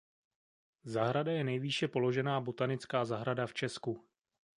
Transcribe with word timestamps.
Zahrada 0.83 1.29
je 1.31 1.43
nejvýše 1.45 1.87
položená 1.93 2.41
botanická 2.41 3.05
zahrada 3.05 3.45
v 3.47 3.53
Česku. 3.53 4.01